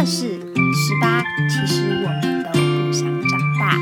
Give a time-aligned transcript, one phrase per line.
[0.00, 3.76] 的是，十八，其实我们都不想长大。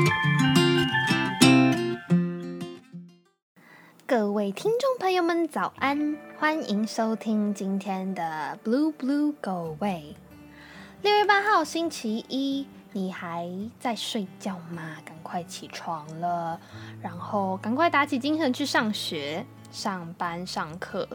[4.05, 6.17] 各位听众朋友们，早安！
[6.37, 10.15] 欢迎收听今天的 Blue Blue Go Away。
[11.03, 14.97] 六月八号，星期一，你还在睡觉吗？
[15.05, 16.59] 赶快起床了，
[17.01, 21.07] 然后赶快打起精神去上学、上班、上课。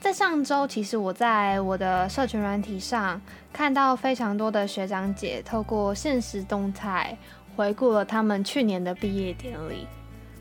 [0.00, 3.20] 在上周，其实我在我的社群软体上
[3.52, 7.16] 看到非常多的学长姐透过现实动态
[7.56, 9.86] 回顾了他们去年的毕业典礼。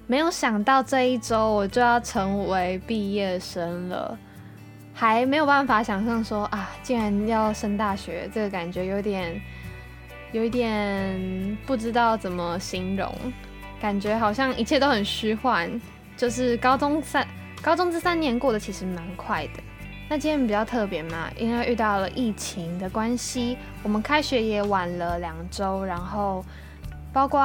[0.06, 4.18] 没有想到这一周我就要成为毕业生了，
[4.94, 9.42] 还没有办法想象说啊，竟然要升大学，这个感觉有点，
[10.34, 13.14] 有一点不知道怎么形容，
[13.82, 15.82] 感觉好像一切都很虚幻，
[16.16, 17.28] 就是高中三。
[17.62, 19.64] 高中这三年过得其实蛮快的。
[20.10, 26.46] 那今天比较特别嘛，因为遇到了疫情的关系，我们开学也晚了两周，然后
[27.12, 27.42] 包括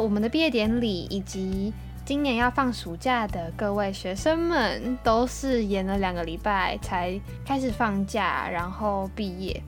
[0.00, 1.72] 我们的毕业典礼以及
[2.04, 9.62] 今年要放暑假的各位学生们，都是延了两个礼拜才开始放假，然后毕业。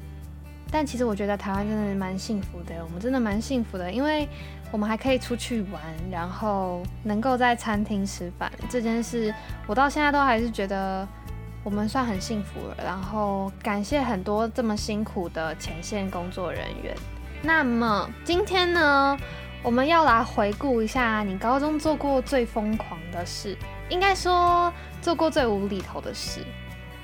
[0.73, 4.27] 但其实我觉得台湾真的蛮幸福的，我们真的蛮幸福的，因为。
[4.73, 9.31] 我们还可以出去玩，然后能够在餐厅吃饭这件事，
[9.67, 11.07] 我到现在都还是觉得
[11.63, 12.77] 我们算很幸福了。
[12.83, 16.97] 然后感谢很多这么辛苦的前线工作人员。
[17.43, 19.15] 那么今天呢，
[19.63, 23.55] 我们要来回顾一下你高中做过最疯狂的事，
[23.91, 26.41] 应该说做过最无厘头的事。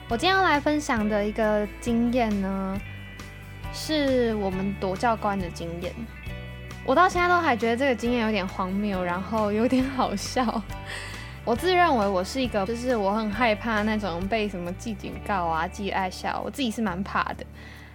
[0.09, 2.81] 我今天要来分享的一个经验呢，
[3.73, 5.93] 是我们躲教官的经验。
[6.85, 10.63] 我到现在都还觉得这个经验有点荒谬，然后有点好笑。
[11.45, 17.45] 我自认为我是一个，就是我很害怕那种被什么记警告啊、记爱笑，我自己是蛮怕的。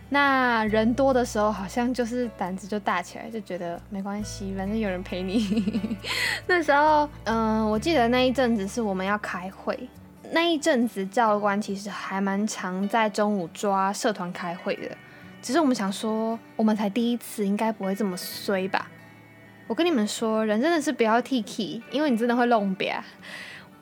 [0.09, 5.97] 那人多的时候，好像就是胆子就大起来，就觉得没关系，反正有人陪你。
[6.45, 9.89] 那时候，嗯，我记得那一阵子是我们要开会，
[10.31, 14.95] 那一阵子教官其实还蛮常在中午抓社团开会的。
[15.43, 18.89] 只是我们想说，我们才第一次，应该不会这么衰吧？
[19.67, 22.95] 我跟你们说，人真的是不要 T K，因为你真的会弄瘪。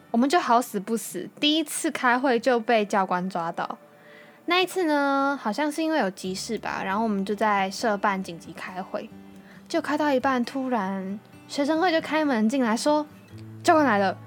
[0.09, 3.77] 我们就好死不死，第一次开会就被教官抓到。
[4.45, 9.07] 那一次呢，好像是因为有急事吧，然后我们就在社办紧急开会，
[9.69, 13.05] 就开到一半，突然学生会就开门进来说
[13.63, 14.17] 教官来了，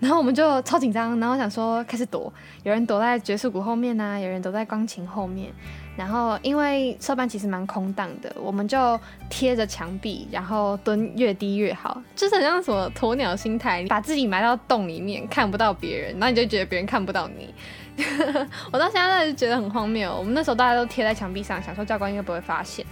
[0.00, 5.52] 然后我们就超紧张，然后想说开始躲，有人躲在爵士鼓后面呐，有人躲在钢琴后面。
[5.96, 17.54] 然后，因为社班其实蛮空荡的，我们就贴着墙壁，然后蹲越低越好，就是很像什么鸵鸟心态，把自己埋到洞里面，看不到别人，然后你就觉得别人看不到你。
[18.72, 20.16] 我到现在就觉得很荒谬。
[20.16, 22.86] 我们那时候大家都贴在墙壁上，想说教官应该不会发现。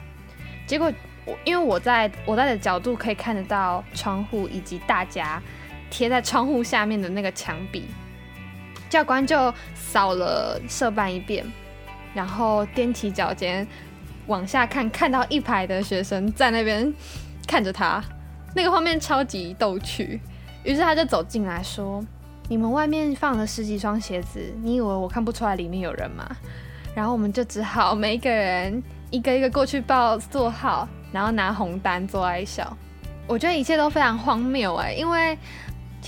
[0.66, 0.92] 结果
[1.24, 5.41] 我因为我在我在的角度可以看得到窗户以及大家
[5.91, 7.84] 贴在窗户下面的那个墙壁，
[8.88, 11.44] 教官就扫了社办一遍。
[12.15, 13.66] 然后踮起脚尖
[14.27, 16.93] 往下看，看到一排的学生在那边
[17.47, 18.03] 看着他，
[18.56, 20.19] 那个画面超级逗趣。
[20.65, 22.03] 于是他就走进来说
[22.48, 26.27] ：“你们外面放了十几双鞋子，你以为我看不出来里面有人吗？”
[26.97, 32.77] 然后我们就只好每一个人一个一个过去报座号，然后拿红单做爱笑。
[33.27, 35.38] 我觉得一切都非常荒谬哎，因为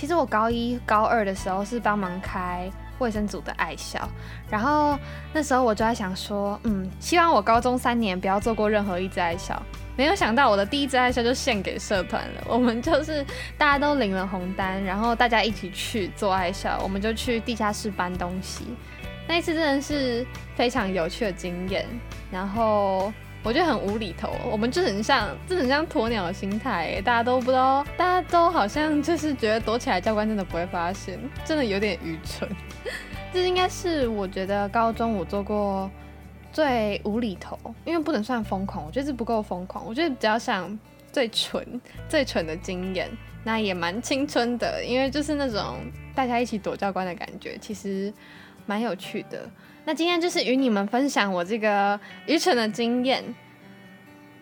[0.01, 2.67] 其实我高一高二的时候是帮忙开。
[2.97, 4.07] 卫生组的爱笑，
[4.47, 4.95] 然后
[5.33, 9.59] 那时候我就在想说，嗯，希望我高中三年不要做过任何一支爱笑。
[9.97, 12.43] 没有想到我的第一支爱笑就献给社团了。
[12.47, 13.25] 我们就是
[13.57, 18.65] 大家都领了红单，然后大家一起去做爱笑，我们就去地下室搬东西。
[19.27, 20.23] 那一次真的是
[20.55, 21.87] 非常有趣的经验，
[22.31, 23.11] 然后
[23.43, 32.47] 我觉得很无厘头，我们就很像，就很像鸵鸟的心态，大家都不知道，大家都好像就是觉得躲起来，教官真的不会发现，真的有点愚蠢。
[33.33, 35.89] 这应该是我觉得高中我做过
[36.53, 40.77] 最无厘头，因为不能算疯狂，我觉得这不够疯狂，我觉得比较像
[41.11, 43.09] 最蠢、最蠢的经验。
[43.43, 45.79] 那也蛮青春的，因为就是那种
[46.13, 48.13] 大家一起躲教官的感觉，其实
[48.67, 49.49] 蛮有趣的。
[49.85, 53.23] 那今天就是与你们分享我这个愚蠢的经验。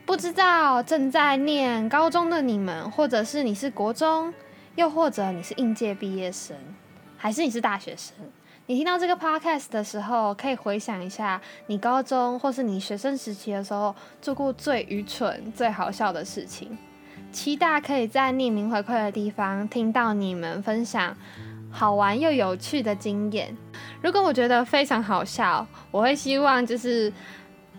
[0.06, 4.34] 不知道正在念高中的你们，或者是你是国中，
[4.76, 6.56] 又或者你是应届毕业生。
[7.16, 8.16] 还是你是大学生，
[8.66, 16.78] 你听到这个 podcast 的时候，可以回想一下你高中或是你学生时期的时候做过最愚蠢、最好笑的事情。
[17.32, 21.16] 期待可以在匿名回馈的地方听到你们分享
[21.72, 23.56] 好玩又有趣的经验。
[24.02, 27.12] 如果我觉得非常好笑，我会希望就是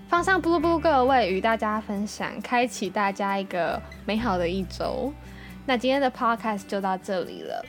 [0.08, 5.12] 放上 Blue Blue 各位与大家分享，开启大家一个美好的一周。
[5.66, 7.64] 那今天的 Podcast 就到这里了。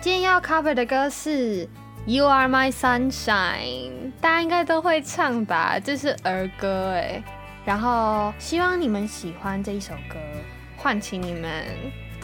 [0.00, 1.68] 今天要 cover 的歌是
[2.06, 5.78] You Are My Sunshine，大家应该都会唱吧？
[5.78, 7.22] 这是儿歌哎。
[7.64, 10.18] 然后希望你们喜欢这一首歌，
[10.76, 11.64] 唤起你们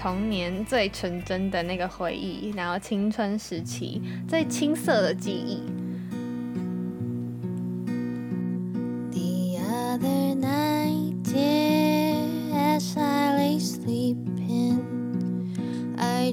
[0.00, 5.60] 童年最纯真的那个回忆，然后青春时期最青涩的记忆。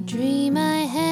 [0.06, 1.05] dream I held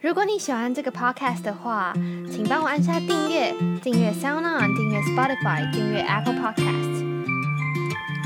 [0.00, 1.92] 如果你喜欢这个 podcast 的话，
[2.30, 3.52] 请帮我按下订阅，
[3.82, 7.02] 订阅 SoundOn，订阅 Spotify，订阅 Apple Podcast。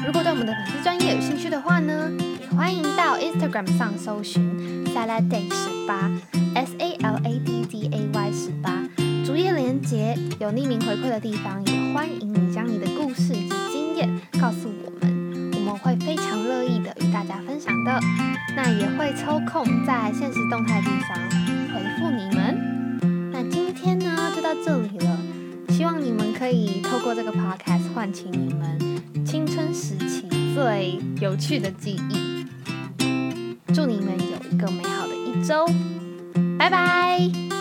[0.05, 6.11] 如果对我们的粉丝专业有兴趣的话呢，也欢迎到 Instagram 上搜寻 Saladay 十八
[6.55, 8.87] S A L A D D A Y 十八，
[9.25, 18.00] 主页连接有匿名回馈的地方，也欢迎你将你的故事及经验告诉我们，我们会非常乐意的大家分享的。
[18.56, 21.19] 那也会抽空在现实动态地方。
[21.73, 25.19] 回复你们，那今天呢就到这里了。
[25.69, 28.79] 希望你们可以透过这个 podcast 唤起你们
[29.25, 32.47] 青春时期最有趣的记忆。
[33.73, 35.67] 祝你们有一个美好的一周，
[36.58, 37.52] 拜拜。